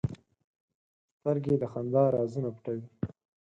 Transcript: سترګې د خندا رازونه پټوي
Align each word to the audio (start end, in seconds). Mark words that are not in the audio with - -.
سترګې 1.17 1.55
د 1.61 1.63
خندا 1.71 2.03
رازونه 2.15 2.49
پټوي 2.55 2.85